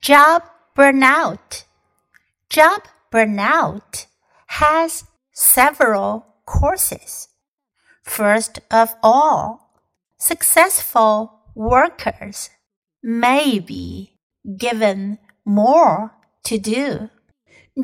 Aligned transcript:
Job 0.00 0.44
burnout. 0.74 1.64
Job 2.48 2.84
burnout 3.12 4.06
has 4.46 5.04
several 5.30 6.24
courses. 6.46 7.28
First 8.02 8.60
of 8.70 8.94
all, 9.02 9.74
successful 10.16 11.42
workers 11.54 12.48
may 13.02 13.58
be 13.58 14.16
given 14.56 15.18
more 15.44 16.14
to 16.44 16.56
do 16.56 17.10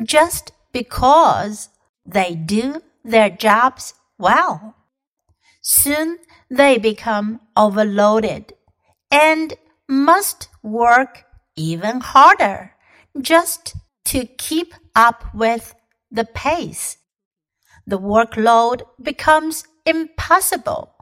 just 0.03 0.53
because 0.73 1.69
they 2.03 2.33
do 2.33 2.81
their 3.03 3.29
jobs 3.29 3.93
well. 4.17 4.75
Soon 5.61 6.17
they 6.49 6.79
become 6.79 7.41
overloaded 7.55 8.53
and 9.11 9.53
must 9.87 10.49
work 10.63 11.26
even 11.57 11.99
harder 11.99 12.71
just 13.19 13.75
to 14.05 14.25
keep 14.25 14.73
up 14.95 15.33
with 15.33 15.75
the 16.09 16.23
pace. 16.23 16.97
The 17.85 17.99
workload 17.99 18.83
becomes 19.01 19.65
impossible 19.85 20.93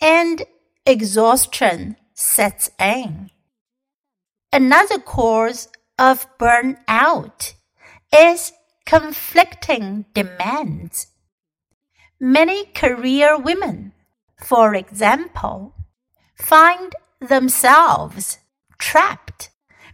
and 0.00 0.42
exhaustion 0.84 1.96
sets 2.14 2.70
in. 2.80 3.30
Another 4.52 4.98
cause 4.98 5.68
of 5.98 6.26
burnout 6.38 7.54
is 8.14 8.52
conflicting 8.84 10.04
demands. 10.14 11.06
Many 12.20 12.66
career 12.66 13.38
women, 13.38 13.92
for 14.36 14.74
example, 14.74 15.74
find 16.36 16.94
themselves 17.20 18.38
trapped 18.78 19.50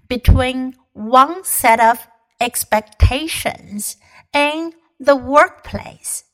between 0.08 0.74
one 0.92 1.44
set 1.44 1.80
of 1.80 2.08
expectations 2.40 3.96
in 4.32 4.72
the 4.98 5.16
workplace 5.16 6.24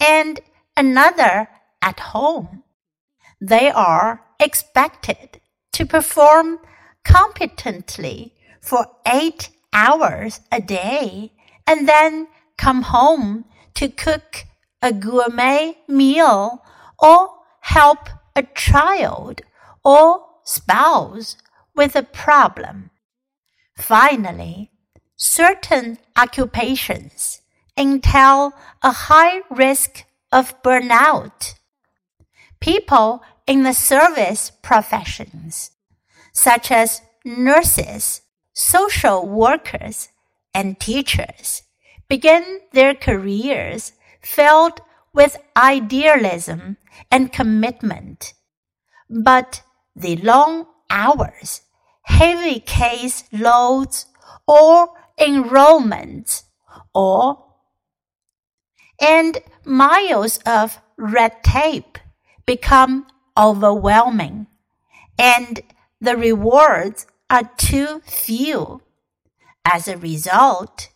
and 0.00 0.40
another 0.76 1.48
at 1.80 2.00
home. 2.00 2.62
They 3.40 3.70
are 3.70 4.22
expected 4.38 5.40
to 5.72 5.86
perform 5.86 6.58
competently 7.04 8.34
for 8.60 8.86
eight 9.06 9.50
hours 9.72 10.40
a 10.50 10.60
day 10.60 11.32
and 11.66 11.88
then 11.88 12.28
come 12.56 12.82
home 12.82 13.44
to 13.74 13.88
cook 13.88 14.44
a 14.80 14.92
gourmet 14.92 15.76
meal 15.88 16.62
or 16.98 17.30
help 17.60 18.08
a 18.36 18.42
child 18.54 19.40
or 19.84 20.24
spouse 20.44 21.36
with 21.74 21.96
a 21.96 22.02
problem. 22.02 22.90
Finally, 23.76 24.70
certain 25.16 25.98
occupations 26.16 27.40
entail 27.76 28.52
a 28.82 28.92
high 28.92 29.40
risk 29.50 30.04
of 30.30 30.60
burnout. 30.62 31.54
People 32.60 33.22
in 33.46 33.62
the 33.62 33.72
service 33.72 34.52
professions, 34.62 35.70
such 36.32 36.70
as 36.70 37.02
nurses, 37.24 38.22
social 38.52 39.26
workers, 39.26 40.08
and 40.54 40.78
teachers, 40.78 41.62
begin 42.08 42.60
their 42.72 42.94
careers 42.94 43.92
filled 44.20 44.80
with 45.14 45.36
idealism 45.56 46.76
and 47.10 47.32
commitment. 47.32 48.34
But 49.08 49.62
the 49.96 50.16
long 50.16 50.66
hours, 50.88 51.62
heavy 52.20 52.60
case 52.60 53.24
loads, 53.32 54.06
or 54.46 54.88
enrollments, 55.18 56.44
or 56.94 57.44
and 59.00 59.38
miles 59.64 60.38
of 60.46 60.80
red 60.96 61.42
tape 61.42 61.98
become 62.46 63.06
overwhelming, 63.36 64.46
and 65.18 65.60
the 66.00 66.16
rewards 66.16 67.06
are 67.30 67.50
too 67.56 68.00
few. 68.04 68.82
As 69.64 69.88
a 69.88 69.96
result, 69.96 70.88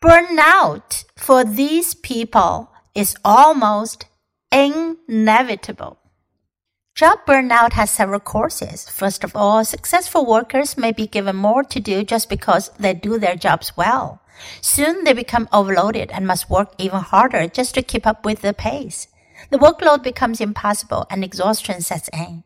burnout 0.00 1.04
for 1.16 1.44
these 1.44 1.94
people 1.94 2.70
is 2.94 3.16
almost 3.24 4.06
inevitable. 4.50 5.98
Job 6.96 7.26
burnout 7.26 7.74
has 7.74 7.90
several 7.90 8.20
causes. 8.20 8.88
First 8.88 9.22
of 9.22 9.36
all, 9.36 9.62
successful 9.66 10.24
workers 10.24 10.78
may 10.78 10.92
be 10.92 11.06
given 11.06 11.36
more 11.36 11.62
to 11.62 11.78
do 11.78 12.02
just 12.02 12.30
because 12.30 12.70
they 12.78 12.94
do 12.94 13.18
their 13.18 13.36
jobs 13.36 13.76
well. 13.76 14.22
Soon 14.62 15.04
they 15.04 15.12
become 15.12 15.46
overloaded 15.52 16.10
and 16.10 16.26
must 16.26 16.48
work 16.48 16.72
even 16.78 17.00
harder 17.00 17.48
just 17.48 17.74
to 17.74 17.82
keep 17.82 18.06
up 18.06 18.24
with 18.24 18.40
the 18.40 18.54
pace. 18.54 19.08
The 19.50 19.58
workload 19.58 20.02
becomes 20.02 20.40
impossible 20.40 21.06
and 21.10 21.22
exhaustion 21.22 21.82
sets 21.82 22.08
in. 22.14 22.44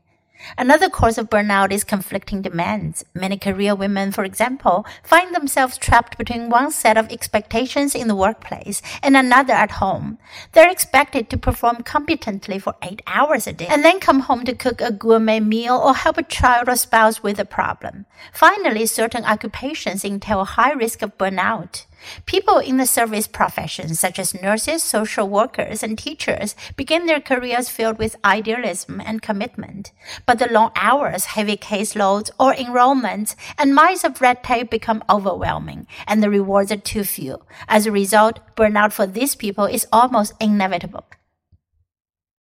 Another 0.57 0.89
cause 0.89 1.19
of 1.19 1.31
burnout 1.31 1.73
is 1.73 1.85
conflicting 1.85 2.43
demands. 2.43 3.05
Many 3.15 3.37
career 3.39 3.75
women, 3.75 4.13
for 4.13 4.25
example, 4.25 4.87
find 5.03 5.35
themselves 5.35 5.79
trapped 5.79 6.19
between 6.19 6.51
one 6.51 6.71
set 6.71 6.97
of 6.97 7.11
expectations 7.11 7.95
in 7.95 8.09
the 8.09 8.15
workplace 8.15 8.83
and 9.03 9.17
another 9.17 9.53
at 9.53 9.73
home. 9.73 10.19
They're 10.53 10.71
expected 10.71 11.31
to 11.31 11.39
perform 11.39 11.83
competently 11.83 12.59
for 12.59 12.75
eight 12.83 13.03
hours 13.07 13.47
a 13.47 13.53
day 13.53 13.67
and 13.69 13.85
then 13.85 14.01
come 14.01 14.21
home 14.21 14.45
to 14.45 14.55
cook 14.55 14.81
a 14.81 14.93
gourmet 14.93 15.41
meal 15.41 15.77
or 15.77 15.95
help 15.95 16.19
a 16.19 16.23
child 16.23 16.69
or 16.69 16.77
spouse 16.77 17.23
with 17.23 17.39
a 17.39 17.45
problem. 17.45 18.07
Finally, 18.33 18.87
certain 18.87 19.25
occupations 19.25 20.05
entail 20.05 20.41
a 20.41 20.45
high 20.45 20.73
risk 20.73 21.03
of 21.03 21.17
burnout. 21.19 21.85
People 22.27 22.59
in 22.59 22.77
the 22.77 22.87
service 22.87 23.27
professions, 23.27 24.01
such 24.01 24.19
as 24.19 24.41
nurses, 24.41 24.83
social 24.83 25.29
workers, 25.29 25.83
and 25.83 25.99
teachers, 25.99 26.55
begin 26.77 27.07
their 27.07 27.21
careers 27.21 27.69
filled 27.69 27.99
with 27.99 28.17
idealism 28.25 29.01
and 29.05 29.23
commitment. 29.23 29.93
But 30.27 30.39
the 30.39 30.51
long 30.51 30.73
hours, 30.75 31.27
heavy 31.27 31.57
caseloads, 31.57 32.31
or 32.39 32.55
enrollments, 32.55 33.35
and 33.59 33.75
miles 33.75 34.05
of 34.05 34.21
red 34.21 34.43
tape 34.43 34.71
become 34.71 35.05
overwhelming, 35.09 35.87
and 36.07 36.23
the 36.23 36.31
rewards 36.31 36.73
are 36.73 36.77
too 36.77 37.05
few. 37.05 37.43
As 37.69 37.87
a 37.87 37.93
result, 37.93 38.41
burnout 38.57 38.93
for 38.93 39.07
these 39.07 39.35
people 39.35 39.65
is 39.65 39.87
almost 39.93 40.33
inevitable. 40.41 41.05